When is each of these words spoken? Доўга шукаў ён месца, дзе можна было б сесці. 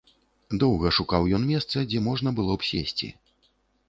Доўга 0.61 0.91
шукаў 0.97 1.27
ён 1.37 1.45
месца, 1.49 1.83
дзе 1.91 1.99
можна 2.07 2.33
было 2.39 2.57
б 2.63 2.69
сесці. 2.71 3.11